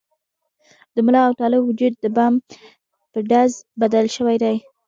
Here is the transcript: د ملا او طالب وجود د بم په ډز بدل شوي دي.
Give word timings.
د 0.93 0.95
ملا 1.05 1.21
او 1.27 1.33
طالب 1.39 1.61
وجود 1.65 1.93
د 1.99 2.05
بم 2.15 2.33
په 3.11 3.19
ډز 3.29 3.51
بدل 3.81 4.05
شوي 4.15 4.37
دي. 4.43 4.55